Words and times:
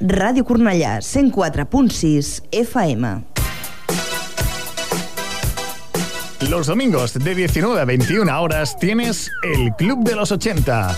Radio 0.00 0.44
Cornellà, 0.44 1.00
104.6 1.00 2.44
FM. 2.52 3.24
Los 6.48 6.68
domingos 6.68 7.14
de 7.14 7.34
19 7.34 7.80
a 7.80 7.84
21 7.84 8.40
horas 8.40 8.78
tienes 8.78 9.28
el 9.42 9.74
Club 9.76 10.04
de 10.04 10.14
los 10.14 10.30
80. 10.30 10.96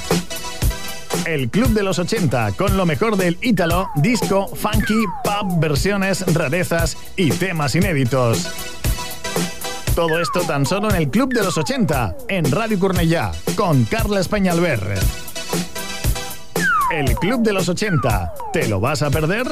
El 1.25 1.49
Club 1.49 1.71
de 1.71 1.83
los 1.83 1.99
80 1.99 2.53
con 2.59 2.77
lo 2.77 2.85
mejor 2.85 3.17
del 3.17 3.39
ítalo, 3.41 3.89
disco, 3.97 4.47
funky, 4.49 5.07
pop, 5.25 5.59
versiones, 5.59 6.23
rarezas 6.35 6.99
y 7.17 7.31
temas 7.31 7.75
inéditos. 7.75 8.51
Todo 9.95 10.21
esto 10.21 10.43
tan 10.43 10.67
solo 10.67 10.91
en 10.91 10.97
el 10.97 11.09
Club 11.09 11.33
de 11.33 11.43
los 11.43 11.57
80, 11.57 12.17
en 12.29 12.53
Radio 12.53 12.79
Cornellá, 12.79 13.33
con 13.57 13.85
Carla 13.85 14.21
Españalver. 14.21 14.99
El 16.91 17.15
Club 17.15 17.43
de 17.43 17.53
los 17.53 17.69
80, 17.69 18.35
¿te 18.53 18.67
lo 18.67 18.81
vas 18.81 19.03
a 19.03 19.11
perder? 19.11 19.47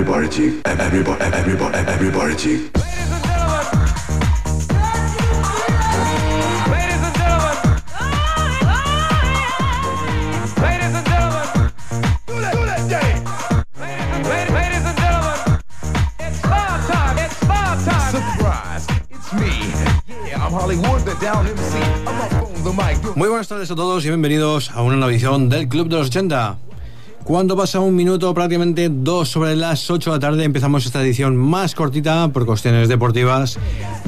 Everybody, 0.00 0.62
everybody, 0.64 1.20
everybody, 1.20 1.76
everybody. 1.76 2.70
Muy 23.16 23.28
buenas 23.28 23.48
tardes 23.48 23.70
a 23.70 23.74
todos 23.74 24.04
y 24.06 24.08
bienvenidos 24.08 24.70
a 24.70 24.82
una 24.82 24.96
nueva 24.96 25.12
edición 25.12 25.50
del 25.50 25.68
Club 25.68 25.88
de 25.88 25.96
los 25.96 26.06
80. 26.06 26.69
Cuando 27.30 27.56
pasa 27.56 27.78
un 27.78 27.94
minuto, 27.94 28.34
prácticamente 28.34 28.88
dos 28.90 29.28
sobre 29.28 29.54
las 29.54 29.88
8 29.88 30.10
de 30.10 30.16
la 30.16 30.20
tarde, 30.20 30.42
empezamos 30.42 30.84
esta 30.84 31.00
edición 31.00 31.36
más 31.36 31.76
cortita 31.76 32.26
por 32.32 32.44
cuestiones 32.44 32.88
deportivas, 32.88 33.56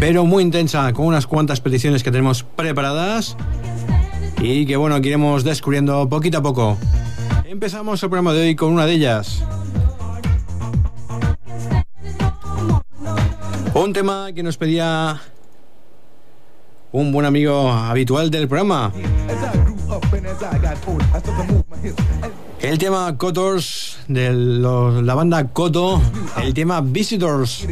pero 0.01 0.25
muy 0.25 0.43
intensa, 0.43 0.93
con 0.93 1.07
unas 1.07 1.29
cuantas 1.29 1.61
peticiones 1.61 2.03
que 2.03 2.11
tenemos 2.11 2.43
preparadas 2.43 3.37
y 4.41 4.67
que 4.67 4.75
bueno, 4.75 5.01
que 5.01 5.07
iremos 5.07 5.45
descubriendo 5.45 6.09
poquito 6.09 6.39
a 6.39 6.43
poco. 6.43 6.77
Empezamos 7.45 8.03
el 8.03 8.09
programa 8.09 8.33
de 8.33 8.41
hoy 8.41 8.57
con 8.57 8.73
una 8.73 8.87
de 8.87 8.95
ellas. 8.95 9.45
Un 13.73 13.93
tema 13.93 14.33
que 14.35 14.43
nos 14.43 14.57
pedía 14.57 15.21
un 16.91 17.13
buen 17.13 17.25
amigo 17.25 17.71
habitual 17.71 18.33
del 18.33 18.49
programa. 18.49 18.93
El 22.63 22.79
tema 22.79 23.19
Cotors 23.19 23.99
de 24.07 24.33
la 24.33 25.15
banda 25.15 25.49
Coto, 25.49 26.01
el 26.41 26.55
tema 26.55 26.81
Visitors, 26.81 27.67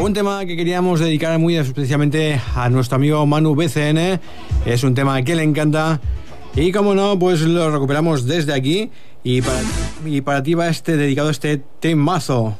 un 0.00 0.12
tema 0.14 0.44
que 0.44 0.56
queríamos 0.56 0.98
dedicar 0.98 1.38
muy 1.38 1.56
especialmente 1.56 2.40
a 2.56 2.68
nuestro 2.68 2.96
amigo 2.96 3.24
Manu 3.24 3.54
BCN, 3.54 4.20
es 4.66 4.82
un 4.82 4.94
tema 4.96 5.22
que 5.22 5.36
le 5.36 5.44
encanta. 5.44 6.00
Y 6.56 6.72
como 6.72 6.96
no, 6.96 7.16
pues 7.16 7.40
lo 7.42 7.70
recuperamos 7.70 8.26
desde 8.26 8.52
aquí. 8.52 8.90
Y 9.22 9.42
para, 9.42 9.60
y 10.04 10.20
para 10.22 10.42
ti 10.42 10.54
va 10.54 10.68
este 10.68 10.96
dedicado 10.96 11.30
este 11.30 11.62
temazo. 11.78 12.56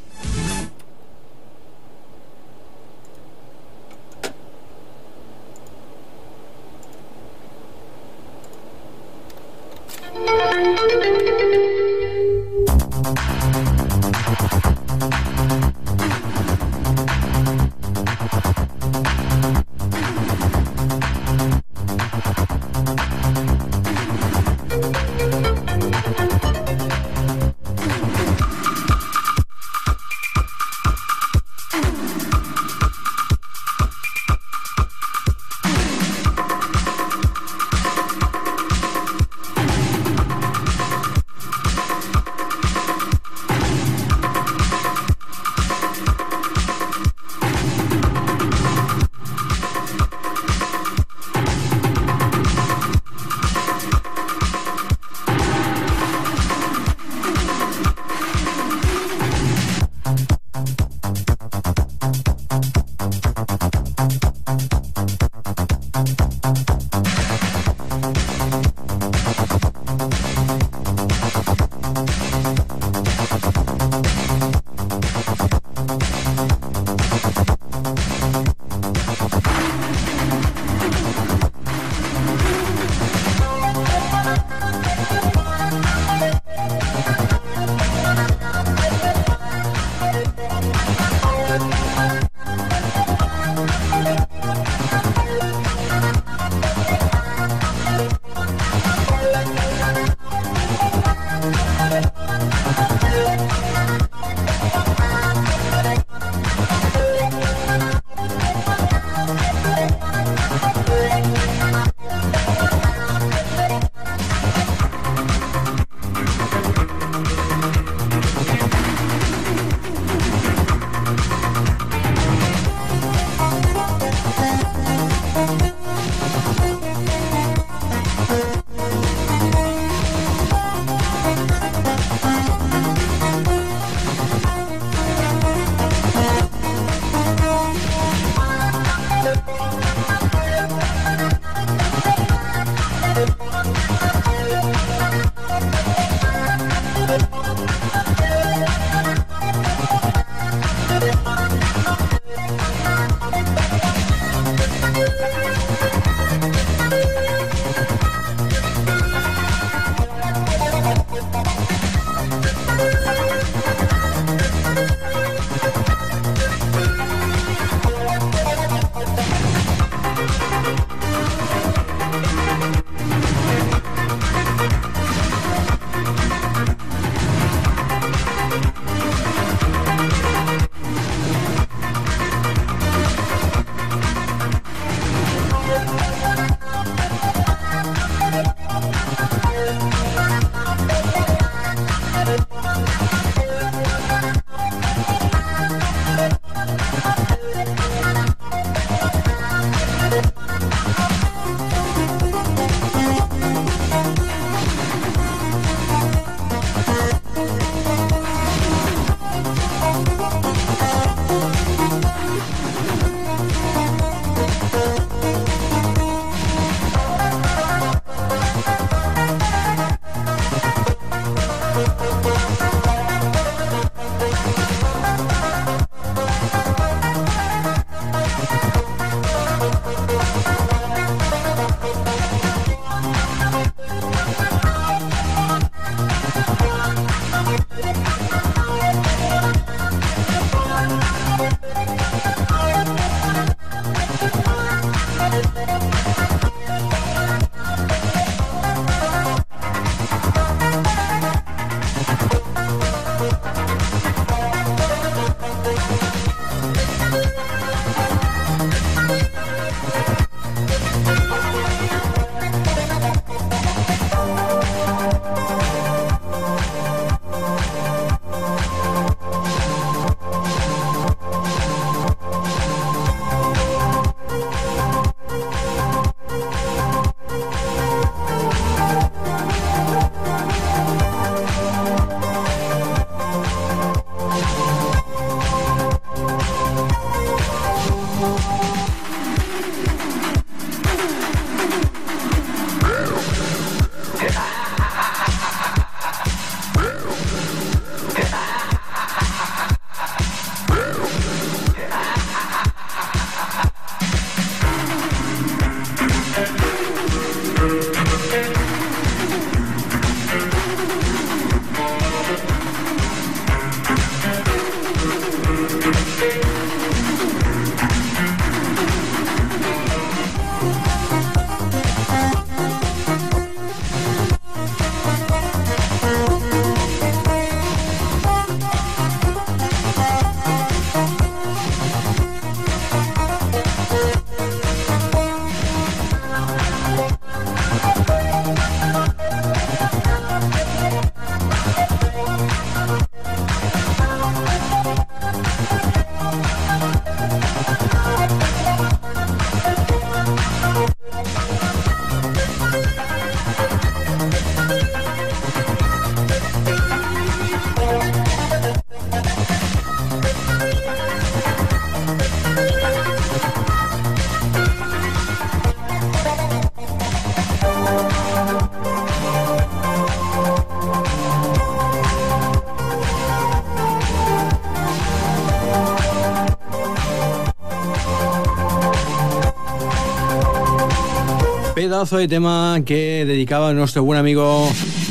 Pedazo 381.86 382.16
de 382.16 382.26
tema 382.26 382.80
que 382.84 383.24
dedicaba 383.24 383.72
nuestro 383.72 384.02
buen 384.02 384.18
amigo 384.18 384.68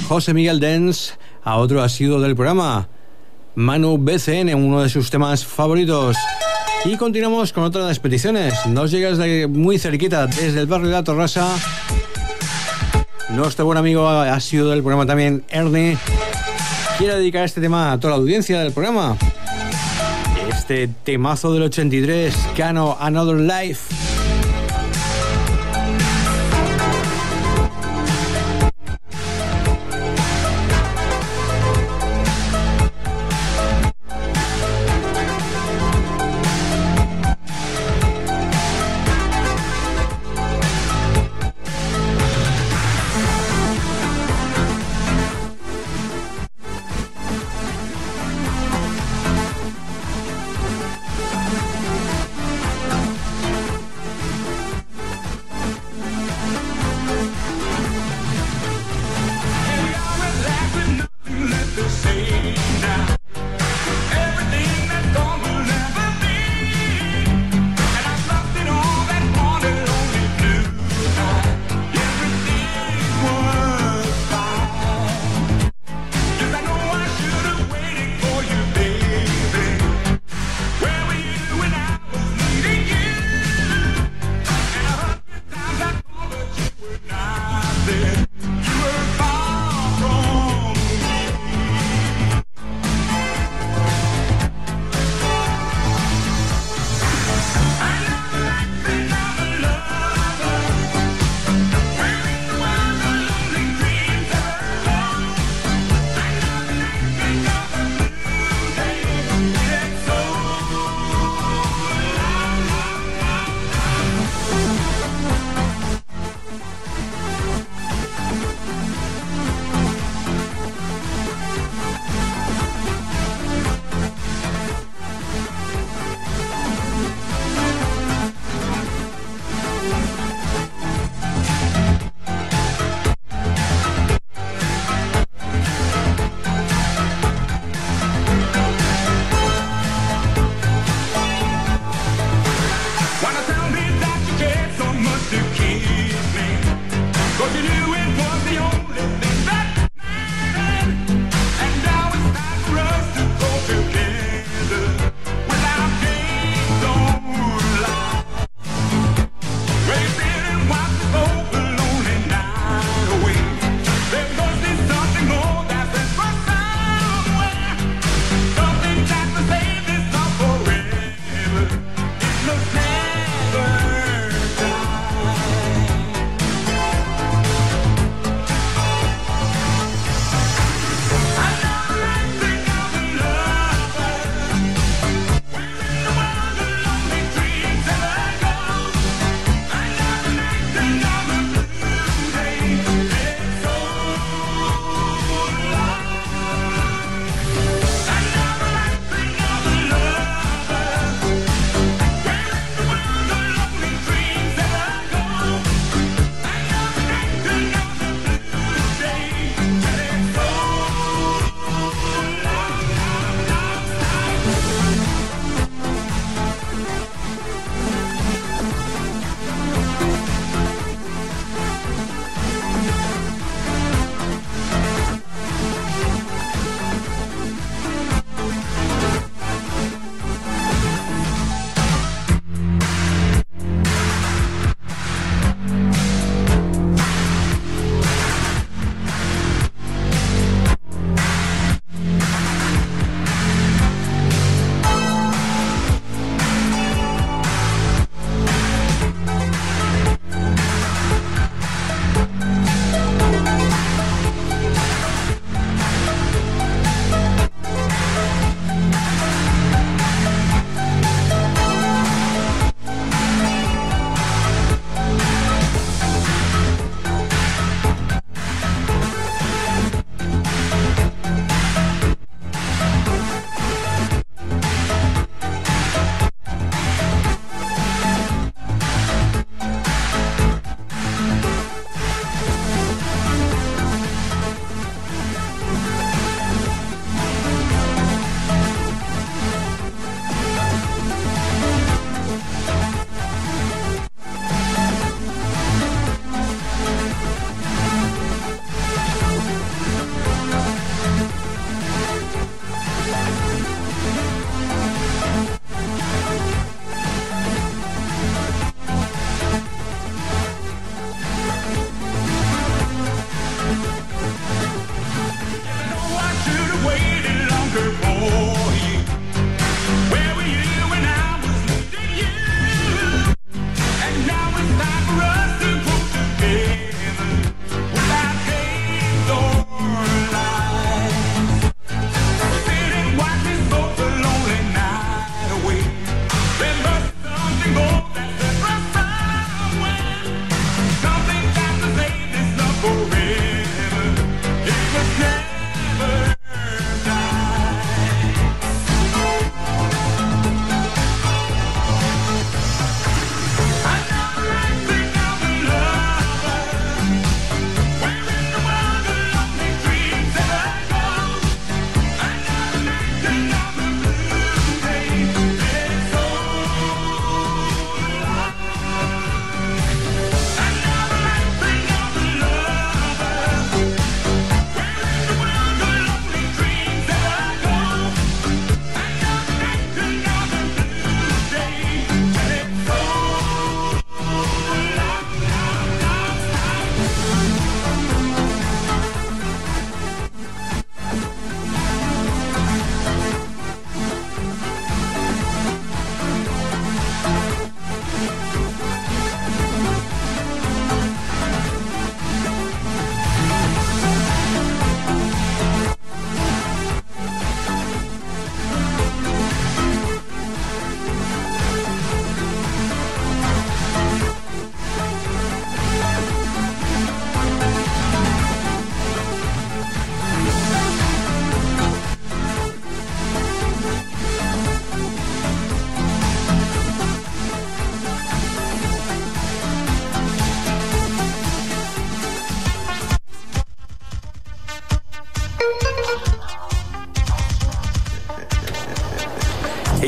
José 0.10 0.34
Miguel 0.34 0.60
Dens 0.60 1.14
a 1.42 1.56
otro 1.56 1.82
asiduo 1.82 2.20
del 2.20 2.36
programa, 2.36 2.90
Manu 3.56 3.98
BCN, 3.98 4.54
uno 4.54 4.84
de 4.84 4.90
sus 4.90 5.10
temas 5.10 5.46
favoritos. 5.46 6.18
Y 6.84 6.98
continuamos 6.98 7.54
con 7.54 7.64
otra 7.64 7.84
de 7.84 7.88
las 7.88 8.00
peticiones. 8.00 8.54
Nos 8.66 8.92
llegas 8.92 9.18
de 9.18 9.48
muy 9.48 9.80
cerquita, 9.80 10.28
desde 10.28 10.60
el 10.60 10.68
barrio 10.68 10.88
de 10.88 10.94
la 10.96 11.04
Torrasa. 11.06 11.48
Nuestro 13.30 13.64
buen 13.64 13.78
amigo 13.78 14.10
ha 14.10 14.38
sido 14.42 14.70
del 14.72 14.82
programa 14.82 15.06
también, 15.06 15.46
Ernie. 15.48 15.98
Quiere 16.98 17.16
dedicar 17.16 17.46
este 17.46 17.62
tema 17.62 17.94
a 17.94 18.00
toda 18.02 18.16
la 18.16 18.18
audiencia 18.18 18.60
del 18.60 18.74
programa. 18.74 19.16
Este 20.50 20.90
temazo 21.06 21.54
del 21.54 21.64
83, 21.64 22.36
Cano 22.58 22.98
Another 23.00 23.38
Life. 23.38 24.05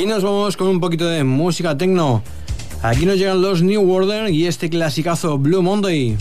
Nos 0.07 0.23
vamos 0.23 0.55
con 0.55 0.67
un 0.67 0.79
poquito 0.79 1.05
de 1.05 1.23
música 1.23 1.77
techno. 1.77 2.23
Aquí 2.81 3.05
nos 3.05 3.17
llegan 3.17 3.41
los 3.41 3.61
New 3.61 3.91
Order 3.91 4.29
y 4.29 4.47
este 4.47 4.69
clasicazo 4.69 5.37
Blue 5.37 5.61
Monday. 5.61 6.15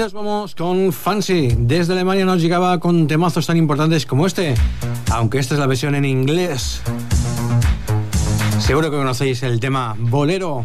Nos 0.00 0.14
vamos 0.14 0.54
con 0.54 0.94
Fancy. 0.94 1.54
Desde 1.58 1.92
Alemania 1.92 2.24
nos 2.24 2.40
llegaba 2.40 2.80
con 2.80 3.06
temazos 3.06 3.46
tan 3.46 3.58
importantes 3.58 4.06
como 4.06 4.26
este, 4.26 4.54
aunque 5.10 5.38
esta 5.38 5.52
es 5.52 5.60
la 5.60 5.66
versión 5.66 5.94
en 5.94 6.06
inglés. 6.06 6.80
Seguro 8.60 8.90
que 8.90 8.96
conocéis 8.96 9.42
el 9.42 9.60
tema 9.60 9.94
Bolero. 9.98 10.64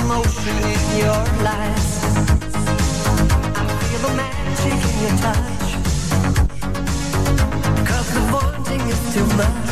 emotion 0.00 0.56
in 0.74 0.82
your 0.98 1.22
life. 1.42 1.86
I 3.56 3.64
feel 3.80 4.00
the 4.04 4.12
magic 4.14 4.78
in 4.88 4.96
your 5.04 5.16
touch. 5.24 5.68
Cause 7.88 8.08
the 8.16 8.22
wanting 8.32 8.82
is 8.94 9.00
too 9.14 9.26
much. 9.40 9.70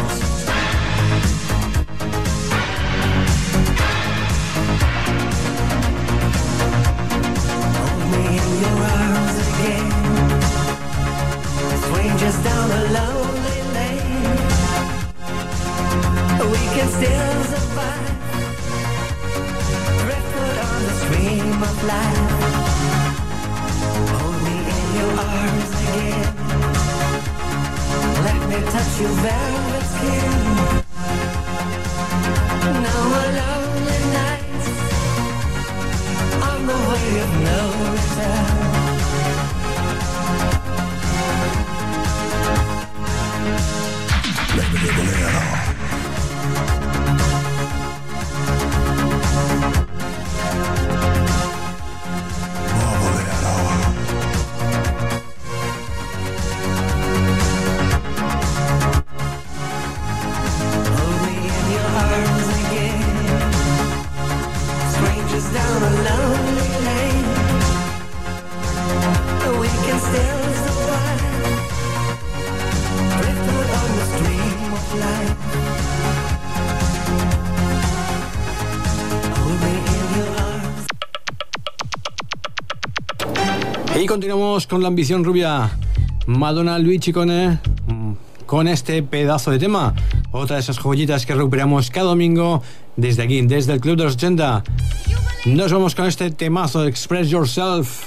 Hold 7.77 8.05
me 8.13 8.25
in 8.43 8.51
your 8.65 8.79
arms 8.97 9.37
again. 9.47 9.91
Strangers 11.85 12.39
down 12.49 12.67
a 12.71 12.83
lonely 12.97 13.61
lane. 13.77 14.39
We 16.53 16.63
can 16.75 16.89
still 16.89 17.39
survive. 17.53 18.14
of 21.65 21.85
life. 21.85 22.31
Hold 24.13 24.39
me 24.47 24.57
in 24.77 24.87
your 24.99 25.13
arms 25.33 25.71
again. 25.81 26.35
Let 28.27 28.41
me 28.51 28.59
touch 28.73 28.93
your 29.01 29.15
velvet 29.25 29.85
skin 29.95 30.41
Now 32.85 33.03
our 33.21 33.31
lonely 33.39 34.01
nights 34.19 34.67
On 36.49 36.61
the 36.71 36.79
way 36.89 37.09
of 37.25 37.31
no 37.49 37.61
return. 37.95 38.75
Let 44.57 44.69
me 44.73 44.79
get 44.81 44.95
the 44.97 45.74
Continuamos 84.25 84.67
con 84.67 84.81
la 84.81 84.89
ambición 84.89 85.23
rubia. 85.23 85.71
Madonna 86.25 86.79
Luigi 86.79 87.13
con, 87.13 87.29
mm, 87.29 88.17
con 88.47 88.69
este 88.69 89.03
pedazo 89.03 89.51
de 89.51 89.59
tema. 89.59 89.95
Otra 90.33 90.57
de 90.57 90.61
esas 90.61 90.79
joyitas 90.79 91.27
que 91.27 91.35
recuperamos 91.35 91.91
cada 91.91 92.07
domingo 92.07 92.63
desde 92.97 93.23
aquí, 93.23 93.43
desde 93.43 93.75
el 93.75 93.83
Club 93.83 93.99
de 93.99 94.05
los 94.05 94.15
80. 94.15 94.65
Nos 95.45 95.71
vamos 95.71 95.95
con 95.95 96.07
este 96.07 96.31
temazo 96.31 96.81
de 96.81 96.89
Express 96.89 97.29
Yourself. 97.29 98.04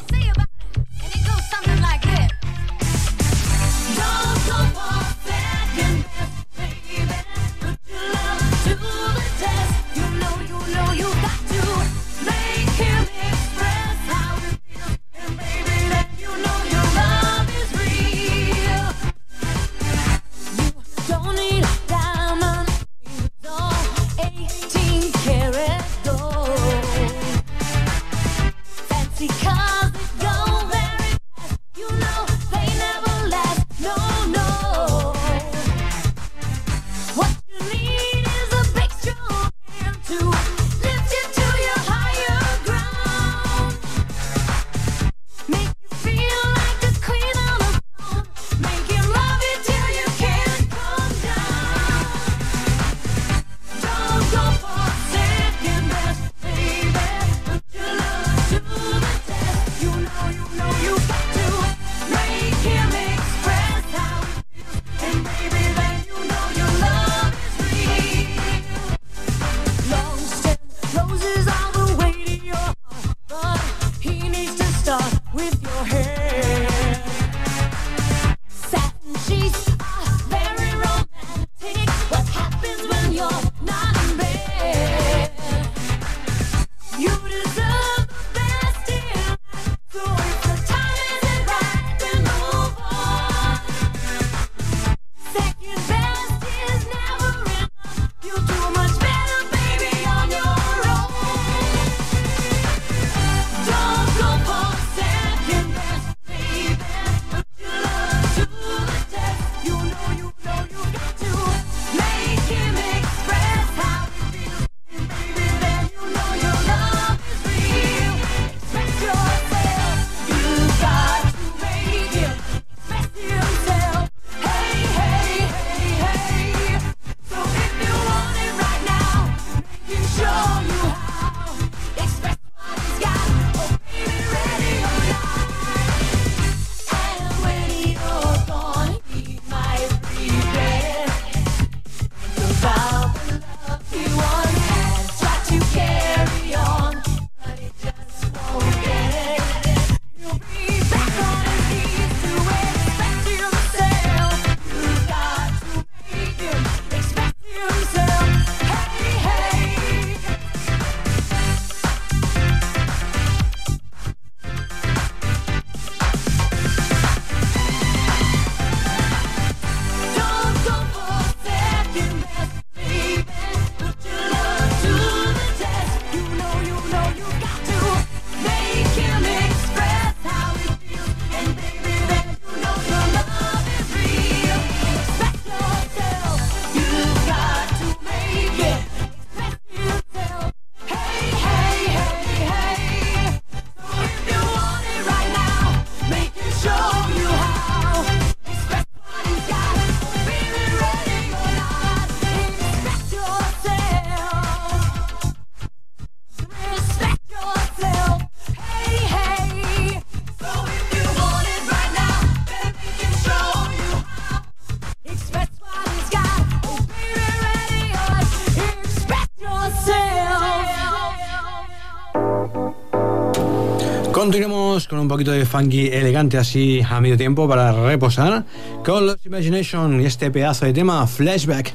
Continuamos 224.18 224.88
con 224.88 224.98
un 224.98 225.08
poquito 225.08 225.32
de 225.32 225.46
funky 225.46 225.90
elegante 225.90 226.40
así 226.40 226.82
a 226.82 227.00
medio 227.00 227.16
tiempo 227.18 227.48
para 227.48 227.72
reposar 227.72 228.44
con 228.84 229.06
los 229.06 229.24
Imagination 229.28 230.02
y 230.02 230.08
este 230.08 230.32
pedazo 230.32 230.66
de 230.66 230.74
tema 230.74 231.06
Flashback. 231.06 231.72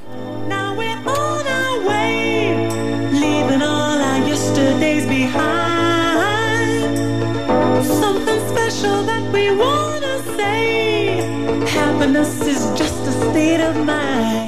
Happiness 11.68 12.42
is 12.42 12.66
just 12.76 13.06
a 13.06 13.12
state 13.30 13.60
of 13.60 13.76
mind. 13.86 14.41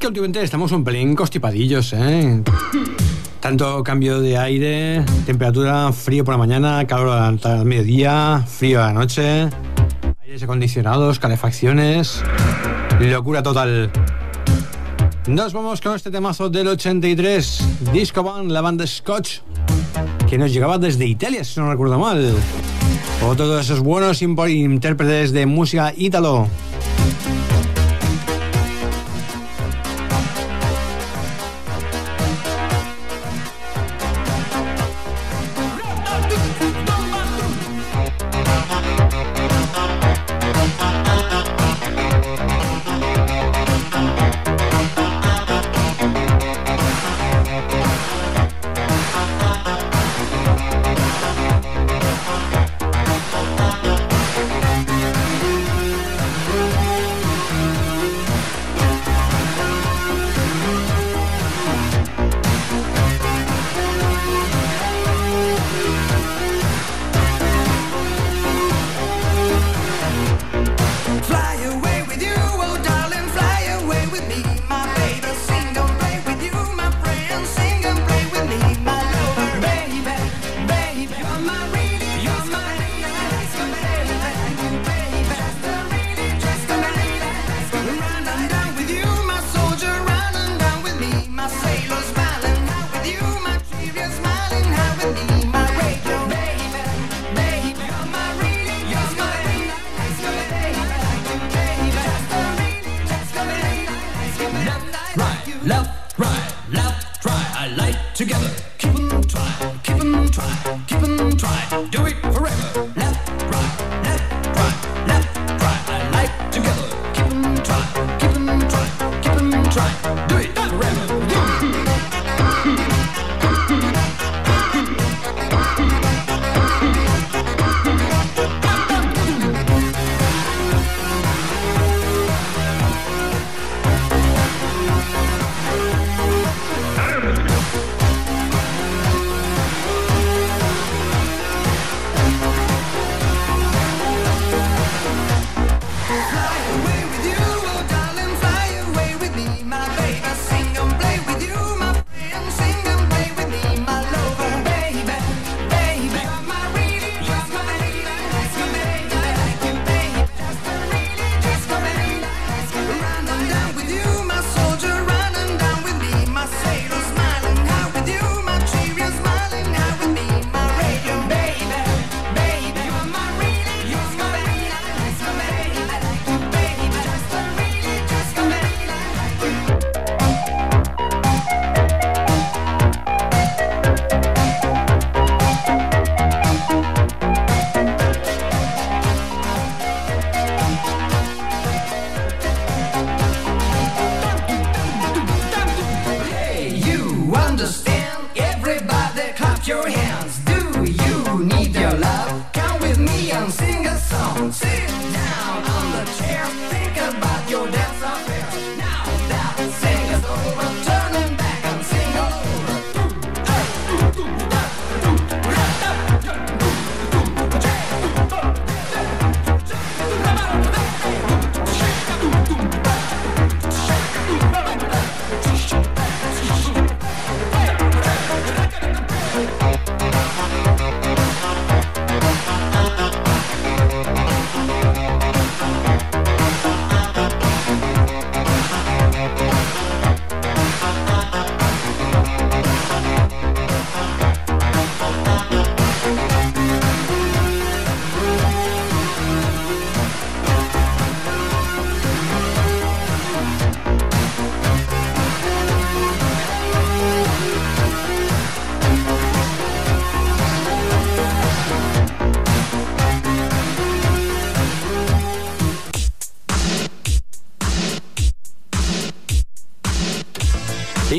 Que 0.00 0.06
últimamente 0.06 0.42
estamos 0.42 0.72
un 0.72 0.82
pelín 0.82 1.14
constipadillos, 1.14 1.92
¿eh? 1.92 2.42
Tanto 3.38 3.84
cambio 3.84 4.20
de 4.20 4.38
aire, 4.38 5.04
temperatura, 5.26 5.92
frío 5.92 6.24
por 6.24 6.32
la 6.32 6.38
mañana, 6.38 6.86
calor 6.86 7.10
al, 7.10 7.66
mediodía, 7.66 8.42
frío 8.46 8.82
a 8.82 8.86
la 8.86 8.92
noche, 8.94 9.50
aires 10.22 10.42
acondicionados, 10.42 11.18
calefacciones, 11.18 12.22
locura 12.98 13.42
total. 13.42 13.90
Nos 15.26 15.52
vamos 15.52 15.82
con 15.82 15.94
este 15.94 16.10
temazo 16.10 16.48
del 16.48 16.68
83, 16.68 17.92
Disco 17.92 18.22
Band, 18.22 18.50
la 18.50 18.62
banda 18.62 18.86
Scotch, 18.86 19.40
que 20.28 20.38
nos 20.38 20.50
llegaba 20.50 20.78
desde 20.78 21.04
Italia, 21.04 21.44
si 21.44 21.60
no 21.60 21.70
recuerdo 21.70 21.98
mal. 21.98 22.34
Otro 23.28 23.54
de 23.54 23.60
esos 23.60 23.80
buenos 23.80 24.22
intérpretes 24.22 25.32
de 25.32 25.44
música 25.44 25.92
ítalo. 25.94 26.48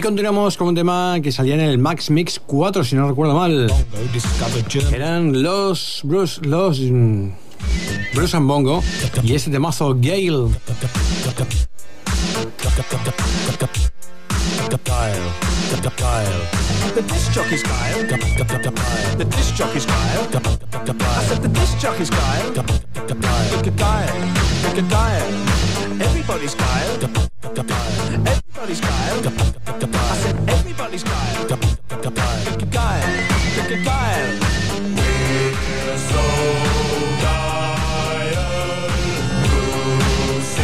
Y 0.01 0.03
continuamos 0.03 0.57
con 0.57 0.69
un 0.69 0.73
tema 0.73 1.19
que 1.21 1.31
salía 1.31 1.53
en 1.53 1.59
el 1.61 1.77
Max 1.77 2.09
Mix 2.09 2.41
4, 2.43 2.83
si 2.83 2.95
no 2.95 3.07
recuerdo 3.07 3.35
mal. 3.35 3.71
Eran 4.91 5.43
los 5.43 6.01
Bruce, 6.03 6.41
los 6.43 6.79
mm, 6.79 7.29
Bruce 8.15 8.35
and 8.35 8.47
Bongo 8.47 8.81
y 9.21 9.35
este 9.35 9.51
temazo 9.51 9.93
Gale. 9.93 10.55
The 16.95 17.01
disc 17.05 17.31
jockey's 17.31 17.61
Kyle. 17.61 18.09
The 19.19 19.25
disc 19.25 19.55
jockey's 19.55 19.85
Kyle. 19.85 20.27
I 21.11 21.23
said 21.25 21.43
the 21.43 21.49
disc 21.49 21.77
jockey's 21.77 22.09
Kyle. 22.09 22.47
Look 22.47 23.67
at 23.67 23.77
Kyle. 23.77 24.17
Look 24.63 24.77
at 24.79 24.89
Kyle. 24.89 26.01
Everybody's 26.01 26.55
Kyle. 26.55 28.40
Everybody's 28.61 28.81
Kyle. 28.81 29.17
I 29.65 30.17
said 30.17 30.49
everybody's 30.49 31.03
Kyle. 31.03 31.47
Kyle. 31.47 31.61
Kyle. 32.69 33.11
Kyle. 33.83 34.39
We're 35.87 35.97
so 35.97 36.21
tired. 37.25 38.37
Bruce 39.49 40.59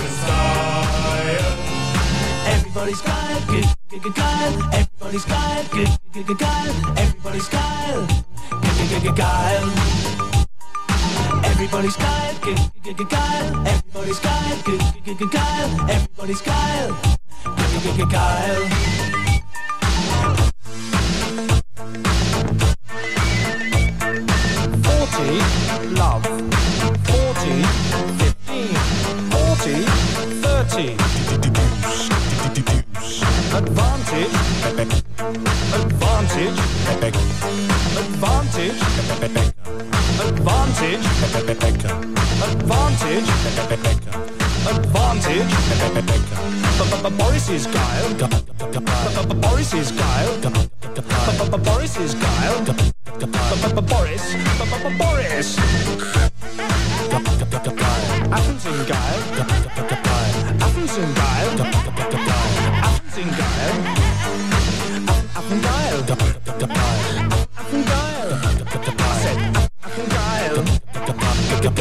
is 0.00 0.16
tired. 0.24 1.58
Everybody's 2.54 3.02
Kyle. 3.02 3.40
Kyle. 4.14 4.56
Everybody's 4.72 5.24
Kyle. 5.26 5.64
Kyle. 6.24 6.74
Everybody's 6.96 7.48
Kyle. 7.48 8.06
Kyle. 9.14 10.29
Everybody's 11.62 11.96
Kyle, 11.96 12.34
Kyle. 12.36 13.66
Everybody's 13.66 14.18
Kyle, 14.18 14.62
Kyle. 15.28 15.90
Everybody's 15.90 16.40
Kyle, 16.40 16.96
Kyle. 17.44 18.08
Kyle. 18.08 18.64
40, 24.80 25.36
love. 26.00 26.24
40, 27.04 27.64
30. 30.40 30.96
Advantage, 33.52 34.32
advantage, 35.74 36.56
advantage, 38.88 39.49
Advantage. 40.40 41.04
Advantage. 42.48 43.28
Advantage. 44.96 46.24
Boris's 47.18 47.66
guile. 47.66 48.14
Boris's 49.42 49.92
guile. 49.92 50.40
Boris's 51.58 52.14
guile. 52.14 52.64
Boris. 53.82 54.34
Boris. 54.98 55.58
Athens 58.32 58.64
in 58.64 58.78
guile. 58.86 59.22
Athens 60.62 60.96
in 60.96 61.12
guile. 61.14 61.60
Athens 62.80 63.16
in 63.18 63.28
guile. 63.28 63.68
Athens 65.36 65.66
guile. 65.66 67.19
geil, 71.60 71.72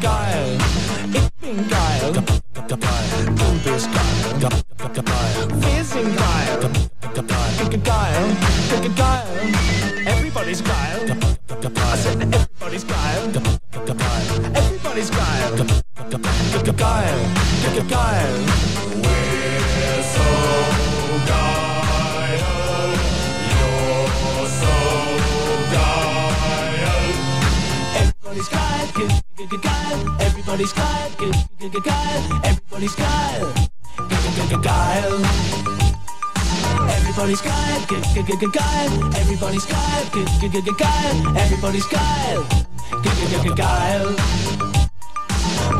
geil, 0.00 0.58
ich 1.12 1.30
bin 1.40 1.68
geil, 1.68 2.12
geil, 2.68 2.78
du 3.36 3.46
bist 3.62 3.88
geil, 3.92 4.50
geil, 4.92 5.34
wir 5.60 5.84
sind 5.84 6.16
geil, 6.16 6.70
geil, 7.14 7.78
geil, 7.84 8.24
geil, 8.96 9.22
everybody's 10.06 10.62
geil, 10.62 11.16
I 11.76 11.96
said 11.96 12.34
everybody's 12.34 12.84
geil, 12.84 13.32
everybody's 14.54 15.10
geil, 15.10 15.66
geil, 16.76 17.84
geil. 17.88 19.03
Everybody's 28.34 28.48
Kyle. 28.48 29.62
Kyle. 29.62 30.20
Everybody's 30.20 30.72
Kyle. 30.72 31.10
Kyle. 31.14 32.42
Everybody's 32.42 32.94
Kyle. 32.96 33.52
Kyle. 34.60 35.22
Everybody's 36.90 37.40
Kyle. 37.40 37.86
Kyle. 37.86 39.14
Everybody's 39.14 39.66
Kyle. 39.66 40.06
Kyle. 40.10 41.36
Everybody's 41.38 41.86
Kyle. 41.86 42.44
Kyle. 43.54 44.16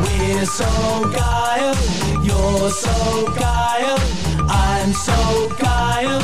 We're 0.05 0.47
so 0.47 0.71
guile, 1.11 1.75
You're 2.23 2.71
so 2.71 3.35
guile, 3.35 3.99
I'm 4.49 4.93
so 4.93 5.49
guile, 5.59 6.21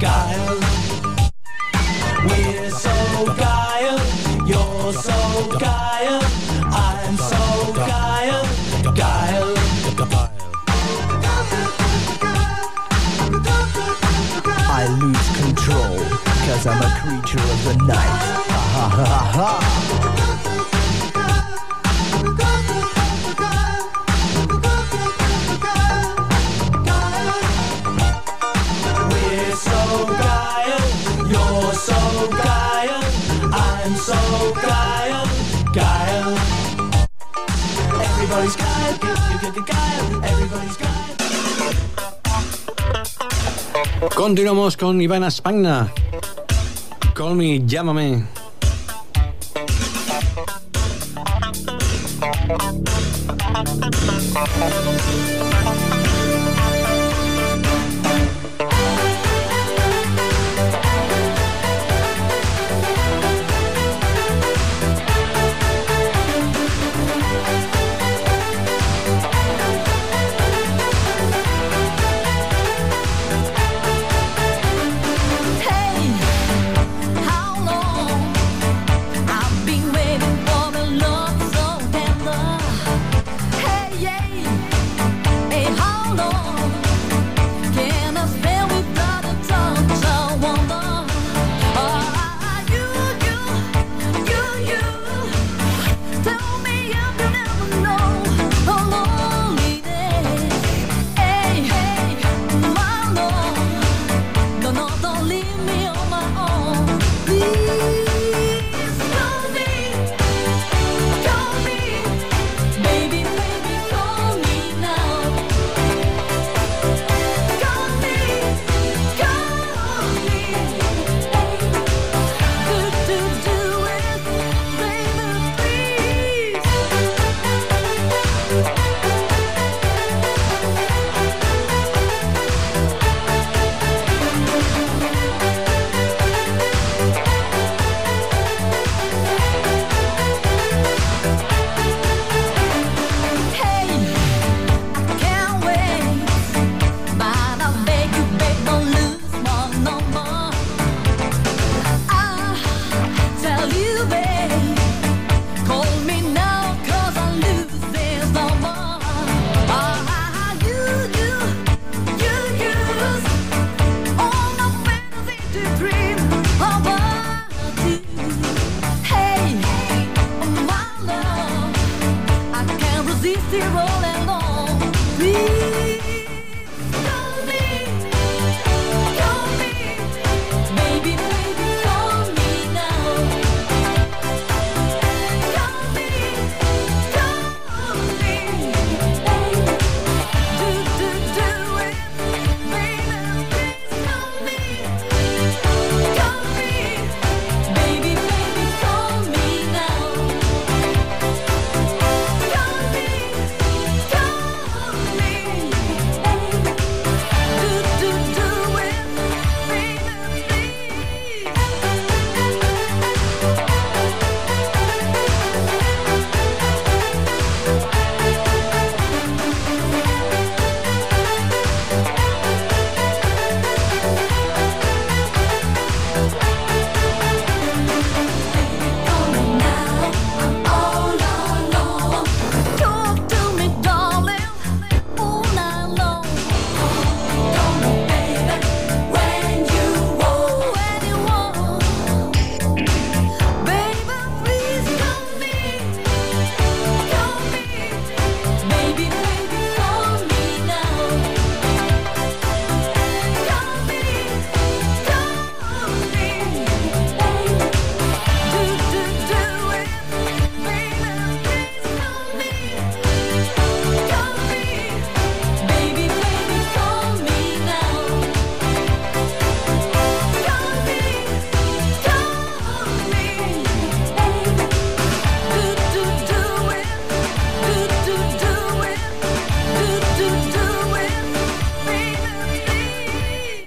guile. 0.00 0.60
We're 2.24 2.70
so 2.70 3.26
guile 3.36 3.73
you're 4.84 4.92
so 4.92 5.12
geil, 5.58 6.20
I'm 6.60 7.16
so 7.16 7.72
geil, 7.72 8.44
geil. 8.94 9.54
I 14.76 14.86
lose 15.00 15.28
control, 15.40 15.96
cause 16.44 16.66
I'm 16.66 16.82
a 16.82 16.90
creature 17.00 17.38
of 17.38 17.64
the 17.64 17.76
night. 17.86 18.44
Ha 18.50 18.88
ha 18.88 19.04
ha 19.04 19.32
ha. 19.32 19.93
Continuamos 44.12 44.76
con 44.76 45.00
Ivana 45.00 45.30
Spagna. 45.30 45.92
Call 47.14 47.36
me, 47.36 47.64
llámame. 47.64 48.26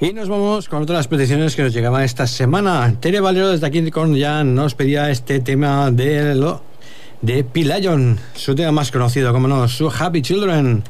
Y 0.08 0.14
nos 0.14 0.30
vamos 0.30 0.70
con 0.70 0.84
otras 0.84 1.06
peticiones 1.10 1.54
que 1.58 1.64
nos 1.64 1.74
llegaban 1.74 2.02
esta 2.02 2.28
semana. 2.28 2.96
Tere 2.98 3.20
Valero 3.20 3.50
desde 3.50 3.68
aquí 3.68 3.92
con 3.92 4.16
ya 4.16 4.42
nos 4.46 4.74
pedía 4.74 5.12
este 5.12 5.42
tema 5.42 5.92
de 5.92 6.34
lo 6.34 6.62
de 7.22 7.44
Pilayon, 7.44 8.18
su 8.34 8.56
tema 8.56 8.72
más 8.72 8.90
conocido, 8.90 9.34
como 9.34 9.50
no, 9.50 9.68
su 9.68 9.90
Happy 9.90 10.22
Children. 10.22 10.82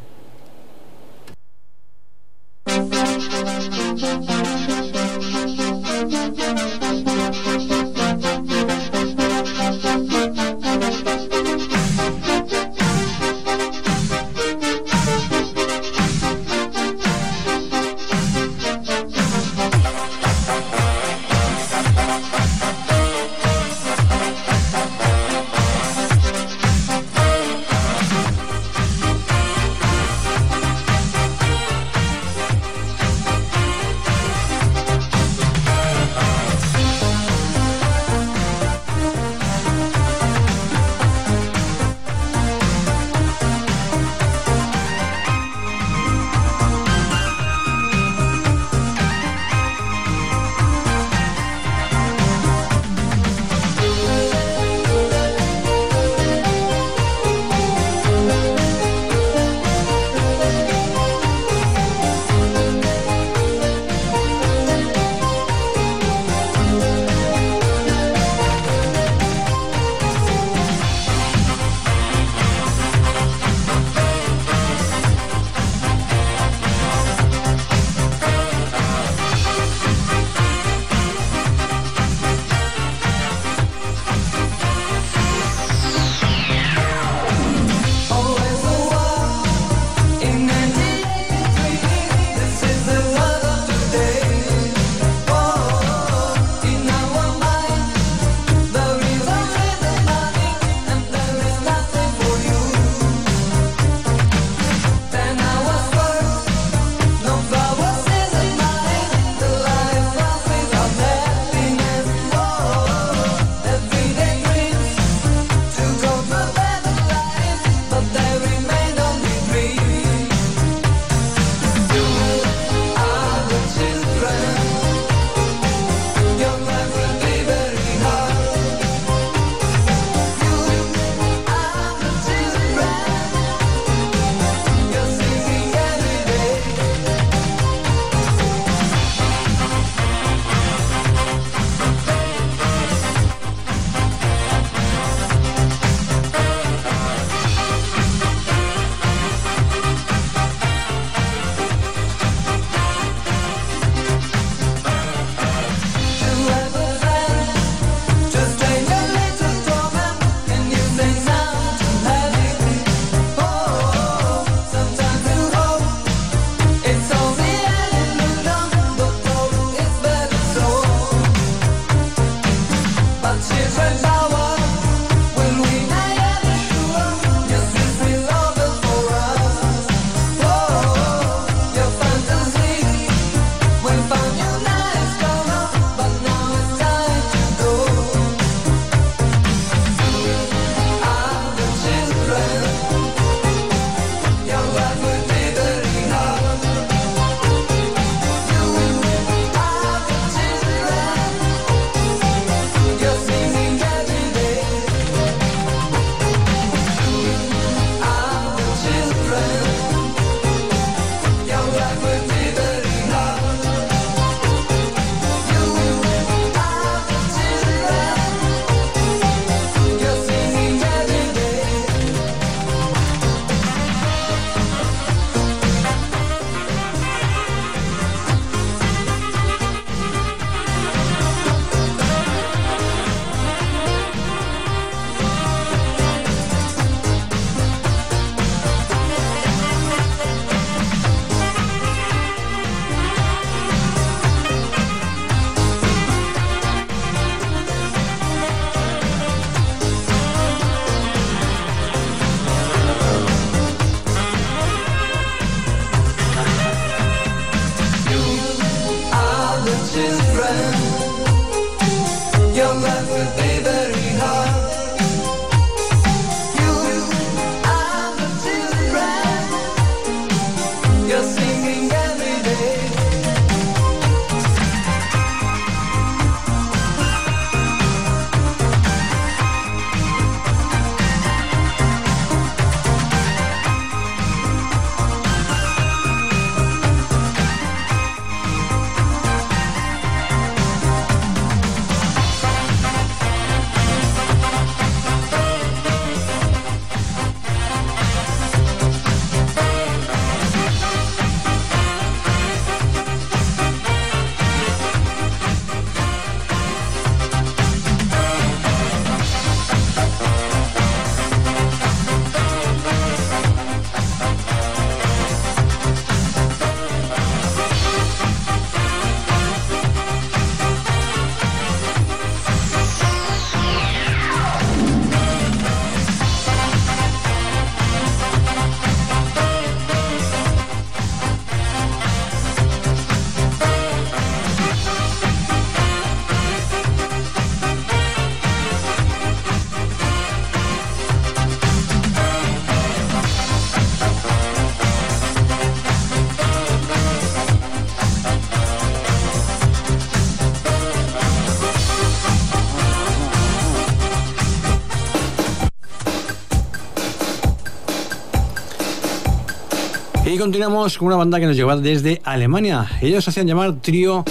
continuamos 360.37 360.97
con 360.97 361.07
una 361.07 361.15
banda 361.15 361.39
que 361.39 361.45
nos 361.45 361.55
llegó 361.55 361.75
desde 361.77 362.21
Alemania. 362.23 362.85
Ellos 363.01 363.27
hacían 363.27 363.47
llamar 363.47 363.73
Trío 363.81 364.23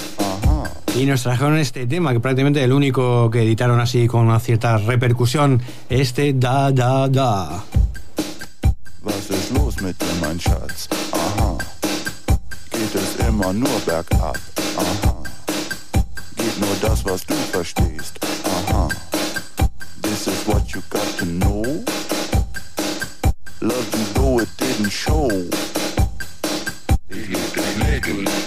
y 0.98 1.04
nos 1.04 1.22
trajeron 1.22 1.58
este 1.58 1.86
tema, 1.86 2.12
que 2.12 2.20
prácticamente 2.20 2.60
es 2.60 2.64
el 2.64 2.72
único 2.72 3.30
que 3.30 3.42
editaron 3.42 3.80
así 3.80 4.06
con 4.06 4.26
una 4.26 4.38
cierta 4.40 4.78
repercusión, 4.78 5.60
este 5.88 6.32
Da 6.32 6.70
Da 6.70 7.08
Da. 7.08 7.65
good. 28.06 28.45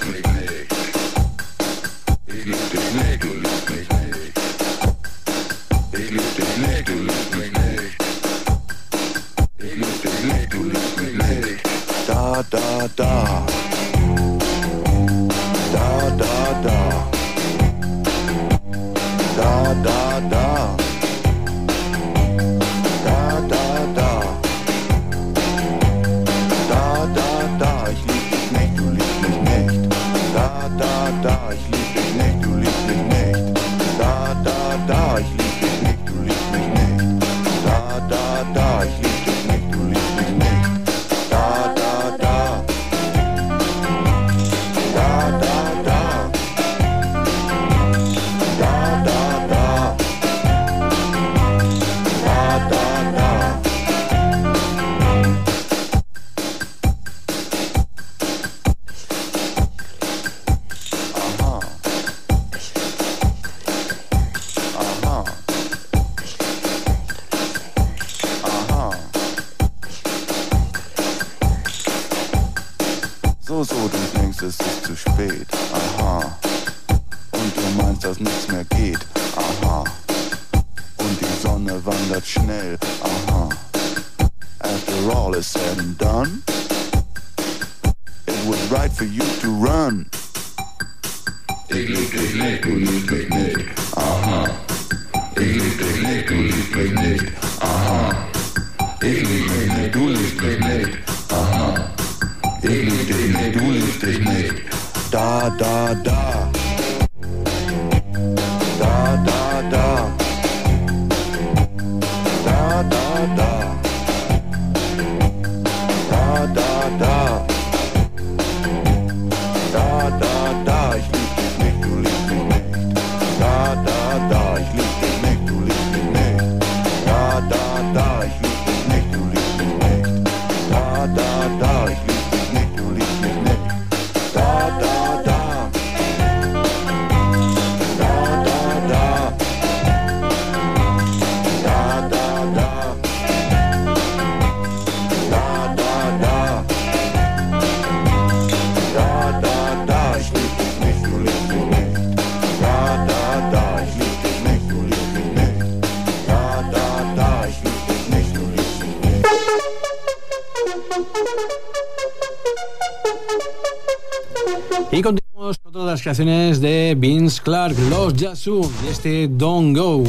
las 166.00 166.04
canciones 166.06 166.62
de 166.62 166.95
Vince 166.97 167.41
Clark, 167.43 167.76
Los 167.89 168.14
Yasu 168.14 168.72
y 168.86 168.89
este 168.89 169.28
Don't 169.28 169.78
Go. 169.78 170.04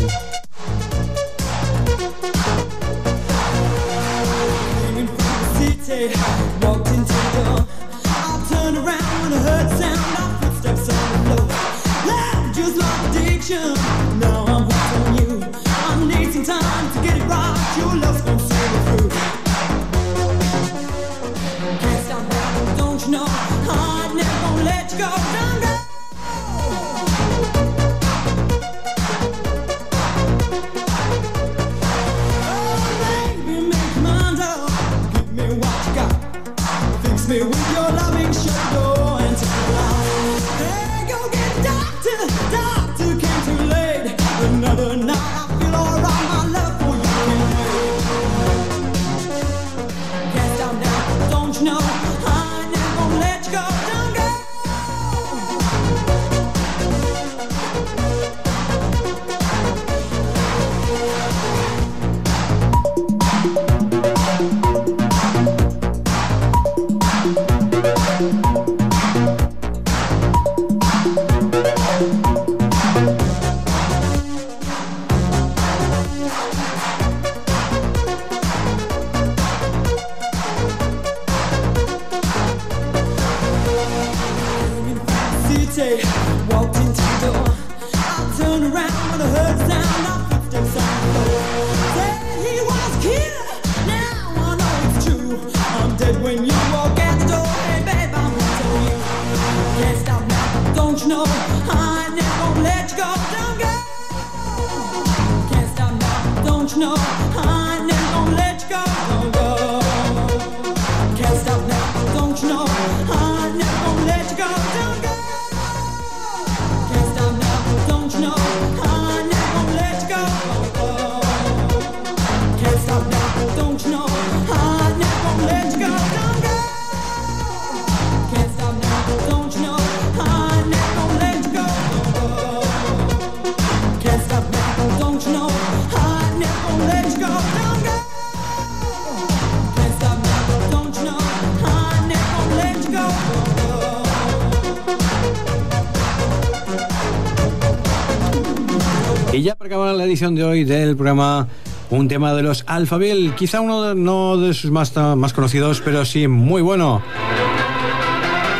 De 150.20 150.44
hoy 150.44 150.64
del 150.64 150.96
programa, 150.96 151.48
un 151.88 152.06
tema 152.06 152.34
de 152.34 152.42
los 152.42 152.62
Alphaville, 152.66 153.34
quizá 153.34 153.62
uno 153.62 153.82
de, 153.82 153.94
no 153.94 154.36
de 154.36 154.52
sus 154.52 154.70
más, 154.70 154.94
más 155.16 155.32
conocidos, 155.32 155.80
pero 155.82 156.04
sí 156.04 156.28
muy 156.28 156.60
bueno. 156.60 157.00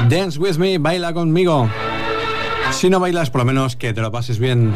Dance 0.09 0.39
with 0.39 0.57
me, 0.57 0.79
baila 0.79 1.13
conmigo. 1.13 1.69
Si 2.73 2.89
no 2.89 2.99
bailas, 2.99 3.29
por 3.29 3.43
lo 3.43 3.45
menos 3.45 3.77
que 3.77 3.93
te 3.93 4.01
lo 4.01 4.11
pases 4.11 4.39
bien. 4.39 4.73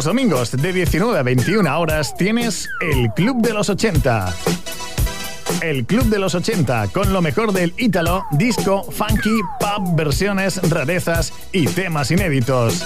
Los 0.00 0.06
domingos 0.06 0.52
de 0.52 0.72
19 0.72 1.18
a 1.18 1.22
21 1.22 1.78
horas 1.78 2.16
tienes 2.16 2.70
el 2.80 3.12
Club 3.12 3.42
de 3.42 3.52
los 3.52 3.68
80. 3.68 4.34
El 5.60 5.84
Club 5.84 6.04
de 6.04 6.18
los 6.18 6.34
80 6.34 6.88
con 6.88 7.12
lo 7.12 7.20
mejor 7.20 7.52
del 7.52 7.74
ítalo, 7.76 8.24
disco, 8.30 8.82
funky, 8.82 9.40
pop, 9.60 9.94
versiones, 9.96 10.58
rarezas 10.70 11.34
y 11.52 11.66
temas 11.66 12.10
inéditos. 12.10 12.82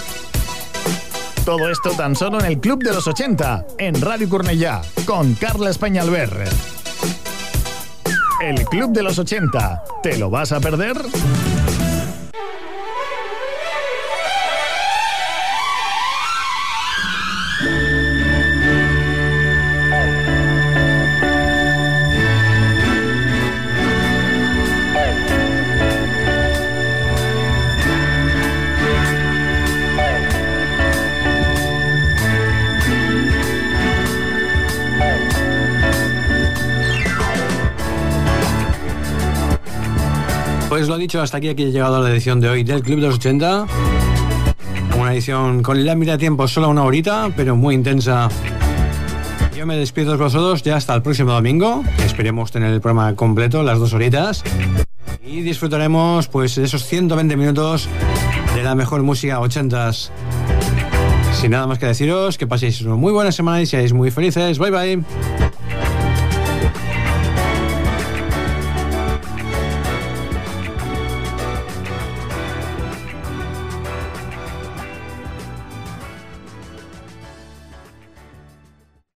Todo 1.44 1.70
esto 1.70 1.90
tan 1.90 2.16
solo 2.16 2.40
en 2.40 2.46
el 2.46 2.58
Club 2.58 2.82
de 2.82 2.92
los 2.92 3.06
80 3.06 3.64
en 3.78 4.00
Radio 4.00 4.28
Cornellá 4.28 4.82
con 5.06 5.34
Carla 5.34 5.70
Españalver. 5.70 6.48
El 8.42 8.64
Club 8.64 8.90
de 8.90 9.04
los 9.04 9.20
80, 9.20 9.84
¿te 10.02 10.18
lo 10.18 10.30
vas 10.30 10.50
a 10.50 10.58
perder? 10.58 10.96
Pues 40.74 40.88
lo 40.88 40.98
dicho, 40.98 41.22
hasta 41.22 41.36
aquí, 41.36 41.48
aquí 41.48 41.62
ha 41.62 41.68
llegado 41.68 42.02
la 42.02 42.10
edición 42.10 42.40
de 42.40 42.48
hoy 42.48 42.64
del 42.64 42.82
Club 42.82 42.96
de 42.96 43.06
los 43.06 43.14
80. 43.14 43.66
Una 44.98 45.12
edición 45.12 45.62
con 45.62 45.86
la 45.86 45.94
mira 45.94 46.18
tiempo 46.18 46.48
solo 46.48 46.68
una 46.68 46.82
horita, 46.82 47.30
pero 47.36 47.54
muy 47.54 47.76
intensa. 47.76 48.28
Yo 49.56 49.66
me 49.66 49.76
despido 49.76 50.10
de 50.10 50.16
vosotros 50.16 50.64
ya 50.64 50.74
hasta 50.74 50.92
el 50.96 51.02
próximo 51.02 51.30
domingo. 51.30 51.84
Esperemos 52.04 52.50
tener 52.50 52.72
el 52.72 52.80
programa 52.80 53.14
completo, 53.14 53.62
las 53.62 53.78
dos 53.78 53.92
horitas. 53.92 54.42
Y 55.24 55.42
disfrutaremos 55.42 56.26
pues 56.26 56.56
de 56.56 56.64
esos 56.64 56.84
120 56.84 57.36
minutos 57.36 57.88
de 58.56 58.64
la 58.64 58.74
mejor 58.74 59.04
música 59.04 59.38
80s. 59.38 60.10
Sin 61.40 61.52
nada 61.52 61.68
más 61.68 61.78
que 61.78 61.86
deciros, 61.86 62.36
que 62.36 62.48
paséis 62.48 62.80
una 62.80 62.96
muy 62.96 63.12
buena 63.12 63.30
semana 63.30 63.62
y 63.62 63.66
seáis 63.66 63.92
muy 63.92 64.10
felices. 64.10 64.58
Bye 64.58 64.70
bye. 64.72 65.04